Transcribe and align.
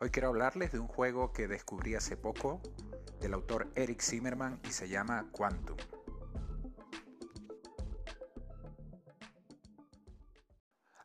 Hoy 0.00 0.10
quiero 0.10 0.28
hablarles 0.28 0.72
de 0.72 0.80
un 0.80 0.88
juego 0.88 1.32
que 1.32 1.46
descubrí 1.46 1.94
hace 1.94 2.16
poco 2.16 2.60
del 3.20 3.32
autor 3.32 3.68
Eric 3.76 4.02
Zimmerman 4.02 4.60
y 4.68 4.72
se 4.72 4.88
llama 4.88 5.28
Quantum. 5.30 5.76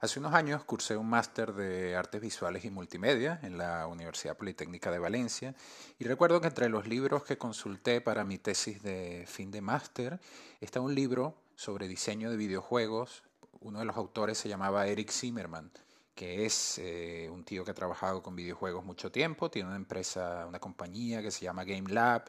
Hace 0.02 0.20
unos 0.20 0.34
años 0.34 0.64
cursé 0.64 0.98
un 0.98 1.08
máster 1.08 1.54
de 1.54 1.96
artes 1.96 2.20
visuales 2.20 2.66
y 2.66 2.72
multimedia 2.72 3.40
en 3.44 3.60
la 3.60 3.86
Universidad 3.86 4.36
Politécnica 4.36 4.90
de 4.90 4.98
Valencia 4.98 5.54
y 6.00 6.06
recuerdo 6.06 6.42
que 6.42 6.48
entre 6.48 6.68
los 6.68 6.88
libros 6.88 7.24
que 7.24 7.38
consulté 7.38 8.02
para 8.02 8.24
mi 8.24 8.40
tesis 8.40 8.82
de 8.82 9.26
fin 9.28 9.52
de 9.52 9.62
máster 9.62 10.20
está 10.62 10.82
un 10.82 10.96
libro 10.96 11.36
sobre 11.56 11.88
diseño 11.88 12.32
de 12.32 12.38
videojuegos. 12.38 13.24
Uno 13.60 13.80
de 13.80 13.86
los 13.86 13.98
autores 13.98 14.40
se 14.40 14.50
llamaba 14.50 14.88
Eric 14.88 15.12
Zimmerman 15.12 15.72
que 16.20 16.46
es 16.46 16.78
eh, 16.80 17.30
un 17.32 17.46
tío 17.46 17.64
que 17.64 17.72
ha 17.72 17.74
trabajado 17.74 18.22
con 18.22 18.36
videojuegos 18.36 18.84
mucho 18.84 19.10
tiempo, 19.10 19.50
tiene 19.50 19.70
una 19.70 19.78
empresa, 19.78 20.46
una 20.46 20.60
compañía 20.60 21.22
que 21.22 21.32
se 21.32 21.46
llama 21.46 21.64
Game 21.64 21.90
Lab 21.90 22.26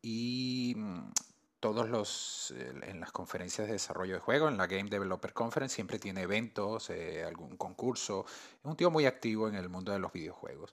y 0.00 0.72
mm, 0.74 1.12
todos 1.60 1.86
los 1.90 2.54
en 2.56 2.98
las 2.98 3.12
conferencias 3.12 3.66
de 3.66 3.74
desarrollo 3.74 4.14
de 4.14 4.20
juegos, 4.20 4.50
en 4.50 4.56
la 4.56 4.66
Game 4.66 4.88
Developer 4.88 5.34
Conference 5.34 5.74
siempre 5.74 5.98
tiene 5.98 6.22
eventos, 6.22 6.88
eh, 6.88 7.24
algún 7.24 7.58
concurso. 7.58 8.24
Es 8.26 8.64
un 8.64 8.74
tío 8.74 8.90
muy 8.90 9.04
activo 9.04 9.48
en 9.48 9.54
el 9.54 9.68
mundo 9.68 9.92
de 9.92 9.98
los 9.98 10.14
videojuegos. 10.14 10.72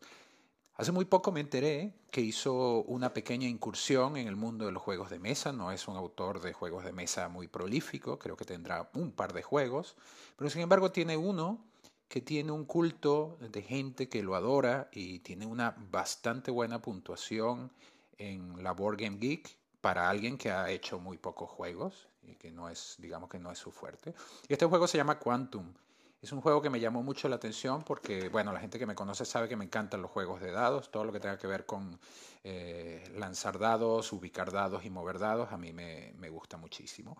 Hace 0.75 0.93
muy 0.93 1.03
poco 1.03 1.33
me 1.33 1.41
enteré 1.41 1.91
que 2.11 2.21
hizo 2.21 2.83
una 2.83 3.13
pequeña 3.13 3.49
incursión 3.49 4.15
en 4.15 4.29
el 4.29 4.37
mundo 4.37 4.65
de 4.65 4.71
los 4.71 4.81
juegos 4.81 5.09
de 5.09 5.19
mesa. 5.19 5.51
No 5.51 5.73
es 5.73 5.89
un 5.89 5.97
autor 5.97 6.39
de 6.39 6.53
juegos 6.53 6.85
de 6.85 6.93
mesa 6.93 7.27
muy 7.27 7.49
prolífico, 7.49 8.17
creo 8.17 8.37
que 8.37 8.45
tendrá 8.45 8.89
un 8.93 9.11
par 9.11 9.33
de 9.33 9.43
juegos, 9.43 9.97
pero 10.37 10.49
sin 10.49 10.61
embargo 10.61 10.93
tiene 10.93 11.17
uno 11.17 11.72
que 12.07 12.21
tiene 12.21 12.51
un 12.51 12.65
culto 12.65 13.37
de 13.39 13.61
gente 13.61 14.09
que 14.09 14.21
lo 14.23 14.35
adora 14.35 14.89
y 14.91 15.19
tiene 15.19 15.45
una 15.45 15.75
bastante 15.91 16.51
buena 16.51 16.81
puntuación 16.81 17.71
en 18.17 18.63
la 18.63 18.71
Board 18.73 18.97
Game 18.97 19.17
Geek 19.17 19.57
para 19.81 20.09
alguien 20.09 20.37
que 20.37 20.51
ha 20.51 20.69
hecho 20.69 20.99
muy 20.99 21.17
pocos 21.17 21.49
juegos 21.49 22.07
y 22.21 22.35
que 22.35 22.51
no 22.51 22.69
es, 22.69 22.95
digamos 22.99 23.29
que 23.29 23.39
no 23.39 23.51
es 23.51 23.59
su 23.59 23.71
fuerte. 23.71 24.13
Este 24.47 24.65
juego 24.65 24.87
se 24.87 24.97
llama 24.97 25.19
Quantum. 25.19 25.73
Es 26.21 26.31
un 26.31 26.39
juego 26.39 26.61
que 26.61 26.69
me 26.69 26.79
llamó 26.79 27.03
mucho 27.03 27.27
la 27.27 27.35
atención 27.35 27.83
porque, 27.83 28.29
bueno, 28.29 28.53
la 28.53 28.61
gente 28.61 28.79
que 28.79 28.85
me 28.85 28.95
conoce 28.95 29.25
sabe 29.25 29.49
que 29.49 29.57
me 29.57 29.65
encantan 29.65 30.01
los 30.01 30.09
juegos 30.09 30.39
de 30.39 30.51
dados, 30.51 30.89
todo 30.89 31.03
lo 31.03 31.11
que 31.11 31.19
tenga 31.19 31.37
que 31.37 31.47
ver 31.47 31.65
con 31.65 31.99
eh, 32.45 33.03
lanzar 33.17 33.59
dados, 33.59 34.13
ubicar 34.13 34.53
dados 34.53 34.85
y 34.85 34.89
mover 34.89 35.19
dados, 35.19 35.51
a 35.51 35.57
mí 35.57 35.73
me, 35.73 36.13
me 36.17 36.29
gusta 36.29 36.55
muchísimo. 36.55 37.17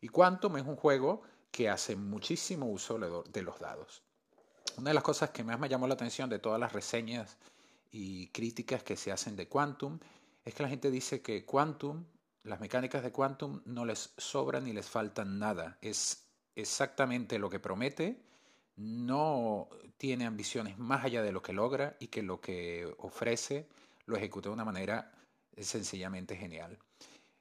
Y 0.00 0.08
Quantum 0.08 0.56
es 0.56 0.66
un 0.66 0.74
juego 0.74 1.22
que 1.52 1.68
hace 1.68 1.94
muchísimo 1.94 2.66
uso 2.66 2.98
de 2.98 3.42
los 3.42 3.60
dados. 3.60 4.02
Una 4.80 4.92
de 4.92 4.94
las 4.94 5.04
cosas 5.04 5.28
que 5.28 5.44
más 5.44 5.60
me 5.60 5.68
llamó 5.68 5.86
la 5.86 5.92
atención 5.92 6.30
de 6.30 6.38
todas 6.38 6.58
las 6.58 6.72
reseñas 6.72 7.36
y 7.92 8.28
críticas 8.28 8.82
que 8.82 8.96
se 8.96 9.12
hacen 9.12 9.36
de 9.36 9.46
Quantum 9.46 9.98
es 10.42 10.54
que 10.54 10.62
la 10.62 10.70
gente 10.70 10.90
dice 10.90 11.20
que 11.20 11.44
Quantum, 11.44 12.06
las 12.44 12.60
mecánicas 12.60 13.02
de 13.02 13.12
Quantum 13.12 13.60
no 13.66 13.84
les 13.84 14.14
sobran 14.16 14.64
ni 14.64 14.72
les 14.72 14.88
faltan 14.88 15.38
nada. 15.38 15.76
Es 15.82 16.24
exactamente 16.56 17.38
lo 17.38 17.50
que 17.50 17.60
promete, 17.60 18.22
no 18.76 19.68
tiene 19.98 20.24
ambiciones 20.24 20.78
más 20.78 21.04
allá 21.04 21.20
de 21.20 21.32
lo 21.32 21.42
que 21.42 21.52
logra 21.52 21.98
y 22.00 22.06
que 22.06 22.22
lo 22.22 22.40
que 22.40 22.90
ofrece 23.00 23.68
lo 24.06 24.16
ejecuta 24.16 24.48
de 24.48 24.54
una 24.54 24.64
manera 24.64 25.12
sencillamente 25.58 26.36
genial. 26.36 26.78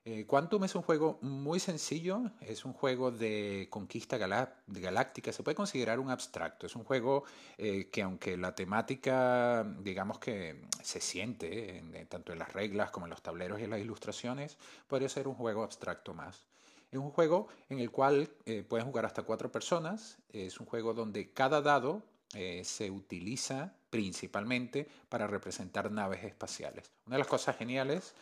Eh, 0.05 0.25
Quantum 0.25 0.63
es 0.63 0.75
un 0.75 0.81
juego 0.81 1.19
muy 1.21 1.59
sencillo, 1.59 2.31
es 2.39 2.63
un 2.63 2.73
juego 2.73 3.11
de 3.11 3.67
conquista 3.69 4.17
galáctica, 4.17 5.33
se 5.33 5.43
puede 5.43 5.55
considerar 5.55 5.99
un 5.99 6.09
abstracto, 6.09 6.65
es 6.65 6.75
un 6.75 6.85
juego 6.85 7.25
eh, 7.57 7.89
que 7.91 8.01
aunque 8.01 8.37
la 8.37 8.55
temática, 8.55 9.63
digamos 9.81 10.17
que 10.19 10.63
se 10.81 11.01
siente 11.01 11.83
tanto 12.07 12.31
en 12.31 12.39
las 12.39 12.53
reglas 12.53 12.91
como 12.91 13.07
en 13.07 13.09
los 13.09 13.21
tableros 13.21 13.59
y 13.59 13.65
en 13.65 13.71
las 13.71 13.81
ilustraciones, 13.81 14.57
podría 14.87 15.09
ser 15.09 15.27
un 15.27 15.35
juego 15.35 15.63
abstracto 15.63 16.13
más. 16.13 16.45
Es 16.91 16.97
un 16.97 17.11
juego 17.11 17.49
en 17.67 17.79
el 17.79 17.91
cual 17.91 18.29
eh, 18.45 18.63
pueden 18.63 18.87
jugar 18.87 19.05
hasta 19.05 19.23
cuatro 19.23 19.51
personas, 19.51 20.17
es 20.31 20.59
un 20.59 20.65
juego 20.65 20.93
donde 20.93 21.31
cada 21.33 21.61
dado 21.61 22.03
se 22.31 22.91
utiliza 22.91 23.73
principalmente 23.89 24.87
para 25.09 25.27
representar 25.27 25.91
naves 25.91 26.23
espaciales. 26.23 26.91
Una 27.07 27.15
de 27.15 27.19
las 27.19 27.27
cosas 27.27 27.57
geniales 27.57 28.13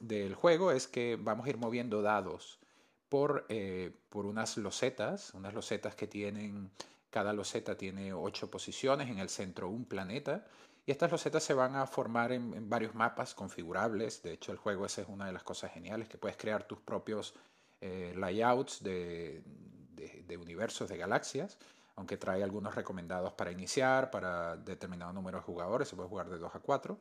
del 0.00 0.34
juego 0.34 0.72
es 0.72 0.88
que 0.88 1.16
vamos 1.20 1.46
a 1.46 1.50
ir 1.50 1.58
moviendo 1.58 2.02
dados 2.02 2.58
por, 3.08 3.46
eh, 3.48 3.92
por 4.08 4.26
unas 4.26 4.56
losetas, 4.56 5.32
unas 5.34 5.54
losetas 5.54 5.94
que 5.94 6.06
tienen, 6.06 6.70
cada 7.10 7.32
loseta 7.32 7.76
tiene 7.76 8.12
ocho 8.12 8.50
posiciones, 8.50 9.08
en 9.10 9.18
el 9.18 9.28
centro 9.28 9.68
un 9.68 9.84
planeta, 9.84 10.44
y 10.84 10.90
estas 10.90 11.12
losetas 11.12 11.44
se 11.44 11.54
van 11.54 11.76
a 11.76 11.86
formar 11.86 12.32
en, 12.32 12.68
varios 12.68 12.94
mapas 12.94 13.34
configurables. 13.34 14.22
De 14.22 14.32
hecho, 14.32 14.50
el 14.50 14.58
juego 14.58 14.86
esa 14.86 15.02
es 15.02 15.08
una 15.08 15.26
de 15.26 15.32
las 15.32 15.44
cosas 15.44 15.72
geniales, 15.72 16.08
que 16.08 16.18
puedes 16.18 16.36
crear 16.36 16.64
tus 16.64 16.80
propios 16.80 17.34
eh, 17.80 18.12
layouts 18.16 18.82
de, 18.82 19.42
de 20.26 20.36
universos, 20.36 20.88
de 20.88 20.96
galaxias 20.96 21.58
aunque 21.96 22.16
trae 22.16 22.42
algunos 22.42 22.74
recomendados 22.74 23.32
para 23.34 23.52
iniciar, 23.52 24.10
para 24.10 24.56
determinado 24.56 25.12
número 25.12 25.38
de 25.38 25.44
jugadores, 25.44 25.88
se 25.88 25.96
puede 25.96 26.08
jugar 26.08 26.28
de 26.30 26.38
2 26.38 26.54
a 26.54 26.60
4. 26.60 26.98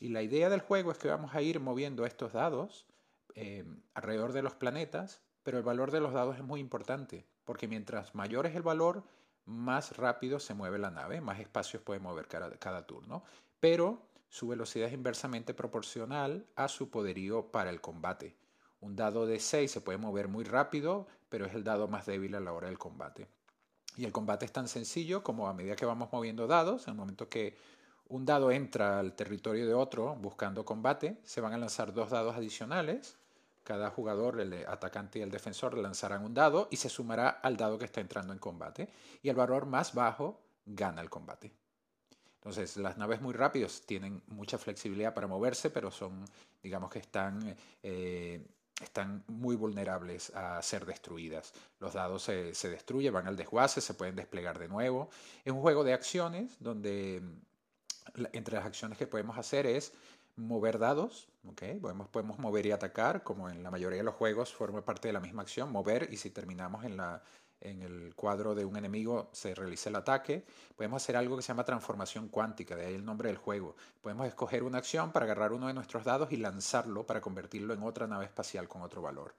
Y 0.00 0.08
la 0.08 0.22
idea 0.22 0.48
del 0.48 0.60
juego 0.60 0.92
es 0.92 0.98
que 0.98 1.08
vamos 1.08 1.34
a 1.34 1.42
ir 1.42 1.60
moviendo 1.60 2.06
estos 2.06 2.32
dados 2.32 2.86
eh, 3.34 3.64
alrededor 3.94 4.32
de 4.32 4.42
los 4.42 4.54
planetas, 4.54 5.20
pero 5.42 5.58
el 5.58 5.64
valor 5.64 5.90
de 5.90 6.00
los 6.00 6.12
dados 6.12 6.36
es 6.36 6.42
muy 6.42 6.60
importante, 6.60 7.26
porque 7.44 7.68
mientras 7.68 8.14
mayor 8.14 8.46
es 8.46 8.54
el 8.54 8.62
valor, 8.62 9.02
más 9.44 9.96
rápido 9.96 10.38
se 10.38 10.54
mueve 10.54 10.78
la 10.78 10.90
nave, 10.90 11.20
más 11.20 11.40
espacios 11.40 11.82
puede 11.82 12.00
mover 12.00 12.28
cada, 12.28 12.50
cada 12.58 12.86
turno, 12.86 13.24
pero 13.58 14.06
su 14.28 14.48
velocidad 14.48 14.88
es 14.88 14.94
inversamente 14.94 15.54
proporcional 15.54 16.46
a 16.54 16.68
su 16.68 16.90
poderío 16.90 17.50
para 17.50 17.70
el 17.70 17.80
combate. 17.80 18.36
Un 18.80 18.96
dado 18.96 19.26
de 19.26 19.40
6 19.40 19.70
se 19.70 19.80
puede 19.80 19.98
mover 19.98 20.28
muy 20.28 20.44
rápido, 20.44 21.06
pero 21.28 21.46
es 21.46 21.54
el 21.54 21.64
dado 21.64 21.88
más 21.88 22.06
débil 22.06 22.34
a 22.34 22.40
la 22.40 22.52
hora 22.52 22.68
del 22.68 22.78
combate. 22.78 23.28
Y 23.96 24.04
el 24.04 24.12
combate 24.12 24.44
es 24.44 24.52
tan 24.52 24.68
sencillo 24.68 25.22
como 25.22 25.48
a 25.48 25.54
medida 25.54 25.76
que 25.76 25.84
vamos 25.84 26.10
moviendo 26.12 26.46
dados, 26.46 26.86
en 26.86 26.92
el 26.92 26.96
momento 26.96 27.28
que 27.28 27.56
un 28.08 28.24
dado 28.24 28.50
entra 28.50 28.98
al 28.98 29.14
territorio 29.14 29.66
de 29.66 29.74
otro 29.74 30.16
buscando 30.16 30.64
combate, 30.64 31.18
se 31.24 31.40
van 31.40 31.52
a 31.52 31.58
lanzar 31.58 31.92
dos 31.94 32.10
dados 32.10 32.34
adicionales. 32.36 33.16
Cada 33.62 33.90
jugador, 33.90 34.40
el 34.40 34.52
atacante 34.66 35.20
y 35.20 35.22
el 35.22 35.30
defensor, 35.30 35.78
lanzarán 35.78 36.24
un 36.24 36.34
dado 36.34 36.66
y 36.72 36.76
se 36.76 36.88
sumará 36.88 37.28
al 37.28 37.56
dado 37.56 37.78
que 37.78 37.84
está 37.84 38.00
entrando 38.00 38.32
en 38.32 38.40
combate. 38.40 38.88
Y 39.22 39.28
el 39.28 39.36
valor 39.36 39.66
más 39.66 39.94
bajo 39.94 40.40
gana 40.66 41.02
el 41.02 41.10
combate. 41.10 41.52
Entonces, 42.40 42.78
las 42.78 42.96
naves 42.96 43.20
muy 43.20 43.34
rápidas 43.34 43.82
tienen 43.86 44.22
mucha 44.28 44.58
flexibilidad 44.58 45.14
para 45.14 45.26
moverse, 45.26 45.70
pero 45.70 45.90
son, 45.90 46.24
digamos 46.62 46.90
que 46.90 46.98
están 46.98 47.54
eh, 47.82 48.44
están 48.80 49.24
muy 49.28 49.56
vulnerables 49.56 50.30
a 50.34 50.60
ser 50.62 50.86
destruidas. 50.86 51.52
Los 51.78 51.94
dados 51.94 52.22
se, 52.22 52.52
destruyen, 52.68 53.12
van 53.12 53.26
al 53.26 53.36
desguace, 53.36 53.80
se 53.80 53.94
pueden 53.94 54.16
desplegar 54.16 54.58
de 54.58 54.68
nuevo. 54.68 55.10
Es 55.44 55.52
un 55.52 55.60
juego 55.60 55.84
de 55.84 55.92
acciones 55.92 56.56
donde 56.60 57.22
mm, 57.22 58.24
entre 58.32 58.56
las 58.56 58.66
acciones 58.66 58.98
que 58.98 59.06
podemos 59.06 59.38
hacer 59.38 59.66
es 59.66 59.92
mover 60.36 60.78
dados, 60.78 61.28
¿okay? 61.48 61.78
podemos, 61.78 62.08
podemos 62.08 62.38
mover 62.38 62.64
y 62.64 62.72
atacar, 62.72 63.22
como 63.22 63.50
en 63.50 63.62
la 63.62 63.70
mayoría 63.70 63.98
de 63.98 64.04
los 64.04 64.14
juegos 64.14 64.52
forma 64.52 64.84
parte 64.84 65.08
de 65.08 65.12
la 65.12 65.20
misma 65.20 65.42
acción, 65.42 65.70
mover 65.70 66.08
y 66.10 66.16
si 66.16 66.30
terminamos 66.30 66.84
en 66.84 66.96
la, 66.96 67.22
en 67.60 67.82
el 67.82 68.14
cuadro 68.14 68.54
de 68.54 68.64
un 68.64 68.76
enemigo 68.76 69.28
se 69.32 69.54
realiza 69.54 69.90
el 69.90 69.96
ataque, 69.96 70.44
podemos 70.76 71.02
hacer 71.02 71.16
algo 71.16 71.36
que 71.36 71.42
se 71.42 71.48
llama 71.48 71.64
transformación 71.64 72.28
cuántica, 72.28 72.74
de 72.76 72.86
ahí 72.86 72.94
el 72.94 73.04
nombre 73.04 73.28
del 73.28 73.36
juego. 73.36 73.76
Podemos 74.00 74.26
escoger 74.26 74.62
una 74.62 74.78
acción 74.78 75.12
para 75.12 75.24
agarrar 75.24 75.52
uno 75.52 75.66
de 75.66 75.74
nuestros 75.74 76.04
dados 76.04 76.32
y 76.32 76.36
lanzarlo 76.36 77.06
para 77.06 77.20
convertirlo 77.20 77.74
en 77.74 77.82
otra 77.82 78.06
nave 78.06 78.24
espacial 78.24 78.68
con 78.68 78.82
otro 78.82 79.02
valor. 79.02 79.34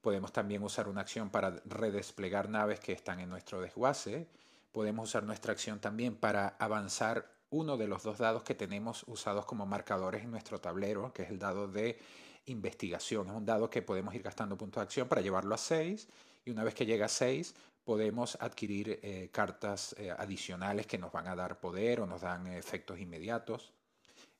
Podemos 0.00 0.32
también 0.32 0.62
usar 0.62 0.88
una 0.88 1.00
acción 1.00 1.30
para 1.30 1.60
redesplegar 1.64 2.48
naves 2.48 2.80
que 2.80 2.92
están 2.92 3.18
en 3.20 3.28
nuestro 3.28 3.60
desguace. 3.60 4.28
Podemos 4.70 5.08
usar 5.08 5.24
nuestra 5.24 5.52
acción 5.52 5.80
también 5.80 6.14
para 6.14 6.48
avanzar 6.58 7.30
uno 7.50 7.76
de 7.76 7.88
los 7.88 8.02
dos 8.02 8.18
dados 8.18 8.42
que 8.42 8.54
tenemos 8.54 9.04
usados 9.08 9.46
como 9.46 9.66
marcadores 9.66 10.22
en 10.22 10.30
nuestro 10.30 10.60
tablero, 10.60 11.12
que 11.12 11.22
es 11.22 11.30
el 11.30 11.38
dado 11.38 11.66
de 11.66 11.98
investigación. 12.46 13.28
Es 13.28 13.34
un 13.34 13.46
dado 13.46 13.70
que 13.70 13.82
podemos 13.82 14.14
ir 14.14 14.22
gastando 14.22 14.56
puntos 14.56 14.80
de 14.80 14.84
acción 14.84 15.08
para 15.08 15.22
llevarlo 15.22 15.54
a 15.54 15.58
6 15.58 16.08
y 16.48 16.50
una 16.50 16.64
vez 16.64 16.74
que 16.74 16.86
llega 16.86 17.04
a 17.04 17.10
6 17.10 17.54
podemos 17.84 18.38
adquirir 18.40 19.00
eh, 19.02 19.28
cartas 19.30 19.94
eh, 19.98 20.10
adicionales 20.10 20.86
que 20.86 20.96
nos 20.96 21.12
van 21.12 21.28
a 21.28 21.36
dar 21.36 21.60
poder 21.60 22.00
o 22.00 22.06
nos 22.06 22.22
dan 22.22 22.46
efectos 22.46 22.98
inmediatos. 22.98 23.72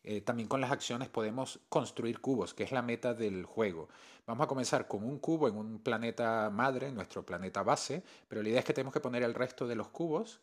Eh, 0.02 0.22
también 0.22 0.48
con 0.48 0.62
las 0.62 0.70
acciones 0.70 1.08
podemos 1.10 1.60
construir 1.68 2.20
cubos, 2.20 2.54
que 2.54 2.64
es 2.64 2.72
la 2.72 2.80
meta 2.80 3.12
del 3.12 3.44
juego. 3.44 3.88
Vamos 4.26 4.44
a 4.44 4.48
comenzar 4.48 4.88
con 4.88 5.04
un 5.04 5.18
cubo 5.18 5.48
en 5.48 5.56
un 5.56 5.80
planeta 5.80 6.48
madre, 6.50 6.90
nuestro 6.92 7.26
planeta 7.26 7.62
base, 7.62 8.02
pero 8.26 8.42
la 8.42 8.48
idea 8.48 8.60
es 8.60 8.64
que 8.64 8.72
tenemos 8.72 8.94
que 8.94 9.00
poner 9.00 9.22
el 9.22 9.34
resto 9.34 9.66
de 9.66 9.74
los 9.74 9.88
cubos 9.88 10.40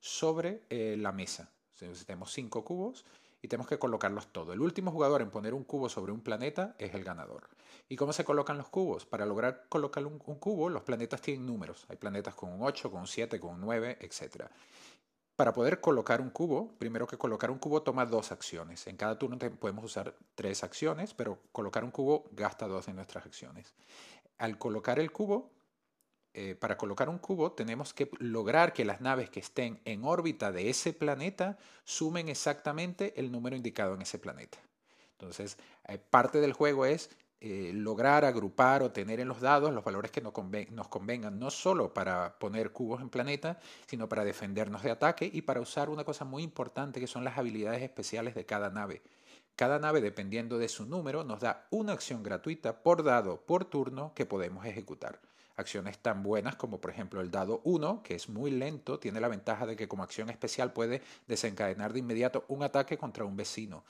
sobre 0.00 0.62
la 0.68 1.12
mesa. 1.12 1.50
Entonces, 1.74 2.06
tenemos 2.06 2.32
cinco 2.32 2.64
cubos 2.64 3.04
y 3.44 3.48
tenemos 3.48 3.68
que 3.68 3.78
colocarlos 3.78 4.28
todos. 4.28 4.54
El 4.54 4.62
último 4.62 4.90
jugador 4.90 5.20
en 5.20 5.28
poner 5.28 5.52
un 5.52 5.64
cubo 5.64 5.90
sobre 5.90 6.12
un 6.12 6.22
planeta 6.22 6.74
es 6.78 6.94
el 6.94 7.04
ganador. 7.04 7.50
¿Y 7.90 7.96
cómo 7.96 8.14
se 8.14 8.24
colocan 8.24 8.56
los 8.56 8.70
cubos? 8.70 9.04
Para 9.04 9.26
lograr 9.26 9.66
colocar 9.68 10.06
un, 10.06 10.18
cubo, 10.18 10.70
los 10.70 10.82
planetas 10.82 11.20
tienen 11.20 11.44
números. 11.44 11.84
Hay 11.90 11.96
planetas 11.96 12.34
con 12.34 12.50
un 12.50 12.62
8, 12.62 12.90
con 12.90 13.02
un 13.02 13.06
7, 13.06 13.38
con 13.38 13.56
un 13.56 13.60
9, 13.60 13.98
etc. 14.00 14.46
para 15.36 15.52
poder 15.52 15.82
colocar 15.82 16.22
un 16.22 16.30
cubo, 16.30 16.72
primero 16.78 17.06
que 17.06 17.18
colocar 17.18 17.50
un 17.50 17.58
cubo 17.58 17.82
toma 17.82 18.06
dos 18.06 18.32
acciones. 18.32 18.86
En 18.86 18.96
cada 18.96 19.18
turno 19.18 19.36
podemos 19.36 19.84
usar 19.84 20.14
tres 20.34 20.64
acciones, 20.64 21.12
pero 21.12 21.38
colocar 21.52 21.84
un 21.84 21.90
cubo 21.90 22.24
gasta 22.32 22.66
dos 22.66 22.86
de 22.86 22.94
nuestras 22.94 23.26
acciones. 23.26 23.74
Al 24.38 24.56
colocar 24.56 24.98
el 24.98 25.12
cubo, 25.12 25.50
eh, 26.36 26.56
para 26.56 26.76
colocar 26.76 27.08
un 27.08 27.18
cubo 27.18 27.52
tenemos 27.52 27.94
que 27.94 28.10
lograr 28.18 28.72
que 28.72 28.84
las 28.84 29.00
naves 29.00 29.30
que 29.30 29.38
estén 29.38 29.80
en 29.84 30.04
órbita 30.04 30.50
de 30.50 30.68
ese 30.68 30.92
planeta 30.92 31.58
sumen 31.84 32.28
exactamente 32.28 33.14
el 33.16 33.30
número 33.30 33.54
indicado 33.54 33.94
en 33.94 34.02
ese 34.02 34.18
planeta. 34.18 34.58
Entonces, 35.12 35.56
eh, 35.86 35.96
parte 35.98 36.40
del 36.40 36.52
juego 36.52 36.86
es 36.86 37.10
eh, 37.40 37.70
lograr 37.72 38.24
agrupar 38.24 38.82
o 38.82 38.90
tener 38.90 39.20
en 39.20 39.28
los 39.28 39.40
dados 39.40 39.72
los 39.72 39.84
valores 39.84 40.10
que 40.10 40.20
nos, 40.20 40.32
convengan, 40.32 41.38
no 41.38 41.50
solo 41.50 41.94
para 41.94 42.36
poner 42.38 42.72
cubos 42.72 43.00
en 43.00 43.10
planeta, 43.10 43.60
sino 43.86 44.08
para 44.08 44.24
defendernos 44.24 44.82
de 44.82 44.90
ataque 44.90 45.30
y 45.32 45.42
para 45.42 45.60
usar 45.60 45.88
una 45.88 46.02
cosa 46.02 46.24
muy 46.24 46.42
importante 46.42 46.98
que 46.98 47.06
son 47.06 47.22
las 47.22 47.38
habilidades 47.38 47.82
especiales 47.82 48.34
de 48.34 48.44
cada 48.44 48.70
nave. 48.70 49.02
Cada 49.54 49.78
nave, 49.78 50.00
dependiendo 50.00 50.58
de 50.58 50.68
su 50.68 50.84
número, 50.84 51.22
nos 51.22 51.40
da 51.40 51.68
una 51.70 51.92
acción 51.92 52.24
gratuita 52.24 52.82
por 52.82 53.04
dado 53.04 53.40
por 53.42 53.66
turno 53.66 54.12
que 54.16 54.26
podemos 54.26 54.64
ejecutar. 54.66 55.20
Acciones 55.56 55.98
tan 55.98 56.22
buenas 56.22 56.56
como 56.56 56.80
por 56.80 56.90
ejemplo 56.90 57.20
el 57.20 57.30
dado 57.30 57.60
1, 57.64 58.02
que 58.02 58.14
es 58.14 58.28
muy 58.28 58.50
lento, 58.50 58.98
tiene 58.98 59.20
la 59.20 59.28
ventaja 59.28 59.66
de 59.66 59.76
que 59.76 59.88
como 59.88 60.02
acción 60.02 60.30
especial 60.30 60.72
puede 60.72 61.02
desencadenar 61.28 61.92
de 61.92 62.00
inmediato 62.00 62.44
un 62.48 62.62
ataque 62.62 62.98
contra 62.98 63.24
un 63.24 63.36
vecino. 63.36 63.84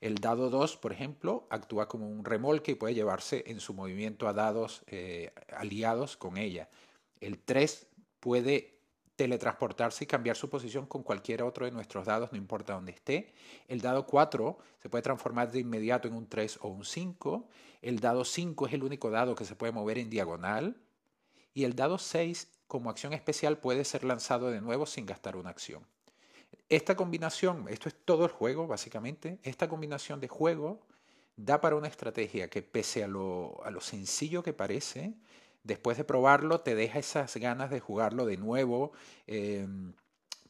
El 0.00 0.14
dado 0.14 0.48
2, 0.48 0.78
por 0.78 0.92
ejemplo, 0.92 1.46
actúa 1.50 1.88
como 1.88 2.08
un 2.08 2.24
remolque 2.24 2.72
y 2.72 2.74
puede 2.74 2.94
llevarse 2.94 3.44
en 3.46 3.60
su 3.60 3.74
movimiento 3.74 4.28
a 4.28 4.32
dados 4.32 4.82
eh, 4.86 5.32
aliados 5.54 6.16
con 6.16 6.38
ella. 6.38 6.70
El 7.20 7.38
3 7.38 7.86
puede 8.18 8.80
teletransportarse 9.16 10.04
y 10.04 10.06
cambiar 10.06 10.34
su 10.34 10.48
posición 10.48 10.86
con 10.86 11.02
cualquier 11.02 11.42
otro 11.42 11.66
de 11.66 11.72
nuestros 11.72 12.06
dados, 12.06 12.32
no 12.32 12.38
importa 12.38 12.72
dónde 12.72 12.92
esté. 12.92 13.34
El 13.68 13.82
dado 13.82 14.06
4 14.06 14.56
se 14.78 14.88
puede 14.88 15.02
transformar 15.02 15.52
de 15.52 15.60
inmediato 15.60 16.08
en 16.08 16.14
un 16.14 16.26
3 16.26 16.60
o 16.62 16.68
un 16.68 16.86
5. 16.86 17.46
El 17.82 18.00
dado 18.00 18.24
5 18.24 18.66
es 18.66 18.72
el 18.72 18.82
único 18.82 19.10
dado 19.10 19.34
que 19.34 19.44
se 19.44 19.54
puede 19.54 19.72
mover 19.72 19.98
en 19.98 20.08
diagonal. 20.08 20.80
Y 21.54 21.64
el 21.64 21.74
dado 21.74 21.98
6, 21.98 22.48
como 22.66 22.90
acción 22.90 23.12
especial, 23.12 23.58
puede 23.58 23.84
ser 23.84 24.04
lanzado 24.04 24.50
de 24.50 24.60
nuevo 24.60 24.86
sin 24.86 25.06
gastar 25.06 25.36
una 25.36 25.50
acción. 25.50 25.84
Esta 26.68 26.96
combinación, 26.96 27.66
esto 27.68 27.88
es 27.88 27.96
todo 28.04 28.24
el 28.24 28.30
juego 28.30 28.66
básicamente, 28.66 29.38
esta 29.42 29.68
combinación 29.68 30.20
de 30.20 30.28
juego 30.28 30.80
da 31.36 31.60
para 31.60 31.76
una 31.76 31.88
estrategia 31.88 32.48
que 32.48 32.62
pese 32.62 33.02
a 33.02 33.08
lo, 33.08 33.60
a 33.64 33.70
lo 33.70 33.80
sencillo 33.80 34.42
que 34.42 34.52
parece, 34.52 35.14
después 35.64 35.96
de 35.96 36.04
probarlo 36.04 36.60
te 36.60 36.74
deja 36.74 36.98
esas 36.98 37.36
ganas 37.36 37.70
de 37.70 37.80
jugarlo 37.80 38.26
de 38.26 38.36
nuevo. 38.36 38.92
Em, 39.26 39.94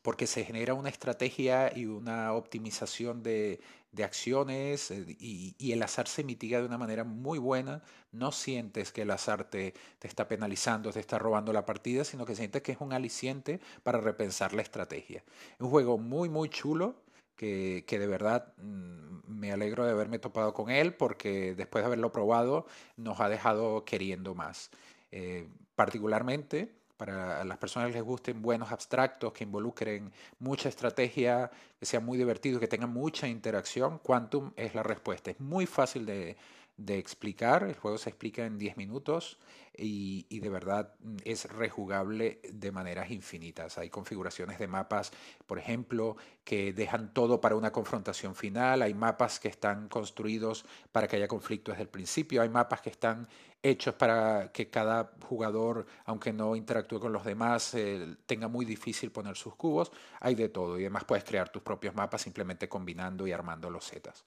porque 0.03 0.27
se 0.27 0.45
genera 0.45 0.75
una 0.75 0.89
estrategia 0.89 1.77
y 1.77 1.87
una 1.87 2.33
optimización 2.33 3.23
de, 3.23 3.61
acciones 4.03 4.91
eh, 4.91 5.17
y, 5.19 5.73
el 5.73 5.83
azar 5.83 6.09
se 6.09 6.25
mitiga 6.25 6.61
de 6.61 6.67
una 6.67 6.79
manera 6.79 7.05
muy 7.05 7.39
buena. 7.39 7.83
No 8.13 8.33
sientes 8.33 8.93
que 8.93 9.03
el 9.03 9.11
azar 9.11 9.45
te, 9.45 9.75
está 10.01 10.27
penalizando, 10.29 10.93
te 10.93 11.01
está 11.01 11.19
robando 11.19 11.53
la 11.53 11.67
partida, 11.67 12.05
sino 12.05 12.25
que 12.25 12.35
sientes 12.35 12.63
que 12.63 12.73
es 12.73 12.81
un 12.81 12.93
aliciente 12.93 13.61
para 13.83 14.01
repensar 14.01 14.55
la 14.55 14.63
estrategia. 14.63 15.23
Es 15.55 15.61
un 15.61 15.71
juego 15.71 15.99
muy, 15.99 16.29
muy 16.29 16.49
chulo. 16.49 17.03
Que, 17.37 17.83
de 17.89 18.07
verdad 18.07 18.53
mm, 18.59 19.21
me 19.27 19.51
alegro 19.51 19.87
de 19.87 19.93
haberme 19.93 20.19
topado 20.19 20.53
con 20.53 20.69
él 20.69 20.93
porque 20.93 21.55
después 21.55 21.81
de 21.83 21.87
haberlo 21.87 22.13
probado 22.13 22.67
nos 22.99 23.19
ha 23.19 23.31
dejado 23.31 23.87
queriendo 23.87 24.35
más. 24.35 24.71
Eh, 25.11 25.49
particularmente 25.75 26.80
para 27.01 27.43
las 27.45 27.57
personas 27.57 27.89
que 27.89 27.95
les 27.95 28.03
gusten 28.03 28.43
buenos 28.43 28.71
abstractos, 28.71 29.33
que 29.33 29.45
involucren 29.45 30.13
mucha 30.39 30.69
estrategia, 30.69 31.51
que 31.79 31.87
sean 31.87 32.05
muy 32.05 32.19
divertidos, 32.19 32.61
que 32.61 32.69
tengan 32.69 32.93
mucha 32.93 33.27
interacción, 33.27 33.99
Quantum 34.01 34.53
es 34.55 34.75
la 34.75 34.83
respuesta. 34.83 35.31
Es 35.31 35.41
muy 35.41 35.65
fácil 35.65 36.05
de, 36.05 36.37
de 36.81 36.99
explicar, 36.99 37.63
el 37.65 37.75
juego 37.75 37.99
se 37.99 38.09
explica 38.09 38.47
en 38.47 38.57
10 38.59 38.79
minutos 38.79 39.39
y, 39.77 40.41
de 40.41 40.49
verdad 40.49 40.95
mm, 41.01 41.17
es 41.25 41.45
rejugable 41.45 42.41
de 42.51 42.73
maneras 42.73 43.11
infinitas. 43.11 43.77
Hay 43.77 43.91
configuraciones 43.91 44.59
de 44.59 44.67
mapas, 44.67 45.13
por 45.47 45.59
ejemplo, 45.59 46.17
que 46.43 46.73
dejan 46.73 47.13
todo 47.13 47.41
para 47.41 47.55
una 47.55 47.71
confrontación 47.71 48.35
final, 48.35 48.81
hay 48.81 48.95
mapas 48.95 49.39
que 49.39 49.49
están 49.49 49.89
construidos 49.89 50.65
para 50.91 51.07
que 51.07 51.17
haya 51.17 51.29
conflicto 51.29 51.71
desde 51.71 51.83
el 51.83 51.91
principio, 51.91 52.41
hay 52.41 52.49
mapas 52.49 52.81
que 52.81 52.91
están 52.91 53.29
hechos 53.63 53.95
para 53.95 54.51
que 54.51 54.71
cada 54.71 55.13
jugador, 55.29 55.87
aunque 56.07 56.33
no 56.33 56.57
interactúe 56.57 56.99
con 56.99 57.13
los 57.13 57.27
demás, 57.27 57.75
eh, 57.75 58.17
tenga 58.25 58.49
muy 58.49 58.65
difícil 58.65 59.13
poner 59.13 59.37
sus 59.37 59.55
cubos, 59.55 59.93
hay 60.19 60.35
de 60.35 60.49
todo 60.49 60.79
y 60.79 60.85
además 60.85 61.05
puedes 61.05 61.25
crear 61.25 61.51
tus 61.51 61.61
propios 61.61 61.95
mapas 61.95 62.23
simplemente 62.23 62.71
combinando 62.71 63.27
y 63.27 63.33
armando 63.33 63.69
los 63.69 63.87
zetas. 63.87 64.25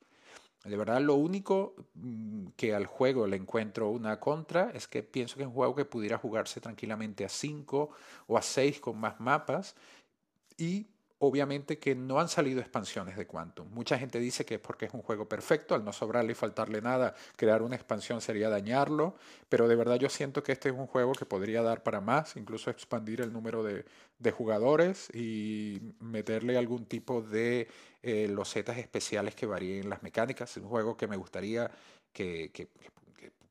De 0.64 0.78
verdad, 0.78 1.02
lo 1.02 1.16
único 1.16 1.76
mm, 1.96 2.48
que 2.56 2.74
al 2.74 2.86
juego 2.86 3.28
le 3.28 3.36
encuentro 3.36 3.90
una 3.90 4.20
contra 4.20 4.72
es 4.72 4.88
que 4.88 5.04
pienso 5.04 5.36
que 5.36 5.42
es 5.42 5.48
un 5.48 5.54
juego 5.54 5.76
que 5.76 5.84
pudiera 5.84 6.18
jugarse 6.18 6.62
tranquilamente 6.62 7.26
a 7.26 7.30
5 7.30 7.90
o 8.28 8.38
a 8.38 8.42
6 8.42 8.80
con 8.80 8.98
más 8.98 9.20
mapas 9.20 9.76
y 10.58 10.88
obviamente 11.26 11.80
que 11.80 11.96
no 11.96 12.20
han 12.20 12.28
salido 12.28 12.60
expansiones 12.60 13.16
de 13.16 13.26
Quantum. 13.26 13.70
Mucha 13.72 13.98
gente 13.98 14.20
dice 14.20 14.46
que 14.46 14.56
es 14.56 14.60
porque 14.60 14.88
es 14.88 14.94
un 14.94 15.02
juego 15.02 15.26
perfecto, 15.30 15.74
al 15.74 15.86
no 15.86 15.94
sobrarle 15.94 16.34
y 16.34 16.36
faltarle 16.36 16.82
nada, 16.82 17.16
crear 17.38 17.62
una 17.62 17.78
expansión 17.78 18.20
sería 18.20 18.50
dañarlo, 18.50 19.16
pero 19.48 19.70
de 19.70 19.78
verdad 19.78 19.96
yo 19.96 20.10
siento 20.10 20.44
que 20.44 20.52
este 20.52 20.68
es 20.68 20.76
un 20.76 20.86
juego 20.86 21.14
que 21.14 21.26
podría 21.26 21.62
dar 21.62 21.82
para 21.82 22.02
más, 22.02 22.36
incluso 22.36 22.70
expandir 22.70 23.22
el 23.22 23.32
número 23.32 23.64
de, 23.64 23.86
jugadores 24.32 25.10
y 25.14 25.82
meterle 26.00 26.58
algún 26.58 26.86
tipo 26.86 27.22
de 27.22 27.68
eh, 28.02 28.28
losetas 28.30 28.78
especiales 28.78 29.36
que 29.36 29.46
varíen 29.46 29.90
las 29.90 30.02
mecánicas. 30.02 30.52
Es 30.52 30.64
un 30.64 30.70
juego 30.70 30.96
que 30.96 31.08
me 31.08 31.18
gustaría 31.18 31.70
que, 32.12 32.70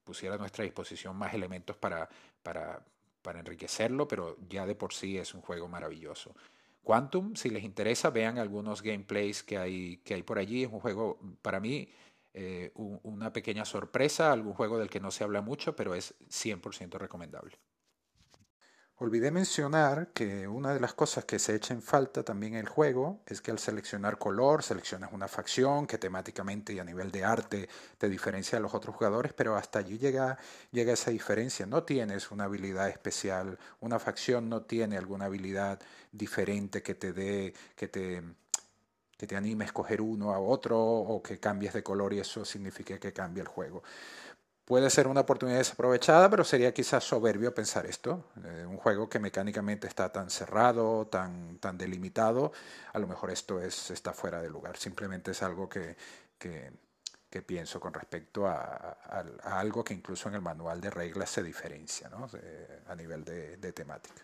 pusiera 0.04 0.34
a 0.34 0.38
nuestra 0.38 0.64
disposición 0.64 1.16
más 1.16 1.32
elementos 1.32 1.76
para, 1.76 2.08
para, 2.42 2.82
para 3.22 3.40
enriquecerlo, 3.40 4.08
pero 4.08 4.36
ya 4.48 4.66
de 4.66 4.74
por 4.74 4.92
sí 4.92 5.16
es 5.16 5.32
un 5.34 5.42
juego 5.42 5.68
maravilloso. 5.68 6.34
Quantum, 6.82 7.34
si 7.36 7.50
les 7.50 7.64
interesa, 7.64 8.10
vean 8.10 8.38
algunos 8.38 8.82
gameplays 8.82 9.42
que 9.42 9.58
hay, 9.58 9.98
que 9.98 10.14
hay 10.14 10.22
por 10.22 10.38
allí. 10.38 10.64
Es 10.64 10.70
un 10.72 10.80
juego, 10.80 11.18
para 11.42 11.60
mí, 11.60 11.88
eh, 12.34 12.72
una 12.74 13.32
pequeña 13.32 13.64
sorpresa, 13.64 14.32
algún 14.32 14.54
juego 14.54 14.78
del 14.78 14.90
que 14.90 15.00
no 15.00 15.10
se 15.10 15.24
habla 15.24 15.42
mucho, 15.42 15.76
pero 15.76 15.94
es 15.94 16.14
100% 16.28 16.98
recomendable. 16.98 17.58
Olvidé 19.02 19.32
mencionar 19.32 20.12
que 20.12 20.46
una 20.46 20.72
de 20.72 20.78
las 20.78 20.94
cosas 20.94 21.24
que 21.24 21.40
se 21.40 21.56
echa 21.56 21.74
en 21.74 21.82
falta 21.82 22.22
también 22.22 22.54
en 22.54 22.60
el 22.60 22.68
juego 22.68 23.18
es 23.26 23.40
que 23.40 23.50
al 23.50 23.58
seleccionar 23.58 24.16
color, 24.16 24.62
seleccionas 24.62 25.12
una 25.12 25.26
facción 25.26 25.88
que 25.88 25.98
temáticamente 25.98 26.72
y 26.72 26.78
a 26.78 26.84
nivel 26.84 27.10
de 27.10 27.24
arte 27.24 27.68
te 27.98 28.08
diferencia 28.08 28.58
de 28.58 28.62
los 28.62 28.74
otros 28.74 28.94
jugadores, 28.94 29.32
pero 29.32 29.56
hasta 29.56 29.80
allí 29.80 29.98
llega, 29.98 30.38
llega 30.70 30.92
esa 30.92 31.10
diferencia. 31.10 31.66
No 31.66 31.82
tienes 31.82 32.30
una 32.30 32.44
habilidad 32.44 32.90
especial, 32.90 33.58
una 33.80 33.98
facción 33.98 34.48
no 34.48 34.62
tiene 34.62 34.96
alguna 34.96 35.24
habilidad 35.24 35.80
diferente 36.12 36.80
que 36.80 36.94
te 36.94 37.12
dé, 37.12 37.54
que 37.74 37.88
te, 37.88 38.22
que 39.18 39.26
te 39.26 39.34
anime 39.34 39.64
a 39.64 39.66
escoger 39.66 40.00
uno 40.00 40.32
a 40.32 40.38
otro 40.38 40.80
o 40.80 41.20
que 41.20 41.40
cambies 41.40 41.72
de 41.72 41.82
color 41.82 42.12
y 42.12 42.20
eso 42.20 42.44
signifique 42.44 43.00
que 43.00 43.12
cambie 43.12 43.42
el 43.42 43.48
juego. 43.48 43.82
Puede 44.64 44.90
ser 44.90 45.08
una 45.08 45.22
oportunidad 45.22 45.58
desaprovechada, 45.58 46.30
pero 46.30 46.44
sería 46.44 46.72
quizás 46.72 47.02
soberbio 47.02 47.52
pensar 47.52 47.84
esto. 47.84 48.26
Eh, 48.44 48.64
un 48.64 48.76
juego 48.76 49.08
que 49.08 49.18
mecánicamente 49.18 49.88
está 49.88 50.12
tan 50.12 50.30
cerrado, 50.30 51.06
tan, 51.08 51.58
tan 51.58 51.76
delimitado, 51.76 52.52
a 52.92 52.98
lo 53.00 53.08
mejor 53.08 53.30
esto 53.30 53.60
es, 53.60 53.90
está 53.90 54.12
fuera 54.12 54.40
de 54.40 54.48
lugar. 54.48 54.76
Simplemente 54.76 55.32
es 55.32 55.42
algo 55.42 55.68
que, 55.68 55.96
que, 56.38 56.72
pienso 57.44 57.80
con 57.80 57.92
respecto 57.92 58.46
a, 58.46 58.96
algo 59.42 59.82
que 59.82 59.94
incluso 59.94 60.28
en 60.28 60.36
el 60.36 60.42
manual 60.42 60.80
de 60.80 60.90
reglas 60.90 61.30
se 61.30 61.42
diferencia 61.42 62.08
¿no? 62.08 62.28
a 62.86 62.94
nivel 62.94 63.24
de, 63.24 63.56
de 63.56 63.72
temática. 63.72 64.22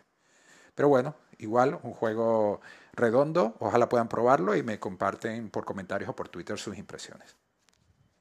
Pero 0.74 0.88
bueno, 0.88 1.16
igual 1.38 1.80
un 1.82 1.94
juego 1.94 2.60
redondo, 2.92 3.56
ojalá 3.58 3.88
puedan 3.88 4.08
probarlo 4.08 4.54
y 4.54 4.62
me 4.62 4.78
comparten 4.78 5.50
por 5.50 5.64
comentarios 5.64 6.10
o 6.10 6.14
por 6.14 6.28
Twitter 6.28 6.58
sus 6.58 6.78
impresiones. 6.78 7.34